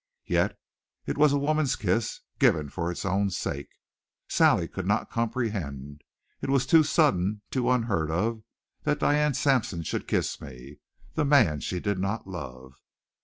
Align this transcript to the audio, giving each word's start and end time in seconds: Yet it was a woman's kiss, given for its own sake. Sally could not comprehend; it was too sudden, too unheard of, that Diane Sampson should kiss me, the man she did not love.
Yet 0.25 0.57
it 1.05 1.15
was 1.15 1.31
a 1.31 1.37
woman's 1.37 1.75
kiss, 1.75 2.21
given 2.39 2.69
for 2.69 2.89
its 2.89 3.05
own 3.05 3.29
sake. 3.29 3.69
Sally 4.27 4.67
could 4.67 4.87
not 4.87 5.11
comprehend; 5.11 6.01
it 6.41 6.49
was 6.49 6.65
too 6.65 6.81
sudden, 6.81 7.43
too 7.51 7.69
unheard 7.69 8.09
of, 8.09 8.41
that 8.81 8.97
Diane 9.01 9.35
Sampson 9.35 9.83
should 9.83 10.07
kiss 10.07 10.41
me, 10.41 10.77
the 11.13 11.23
man 11.23 11.59
she 11.59 11.79
did 11.79 11.99
not 11.99 12.25
love. 12.25 12.73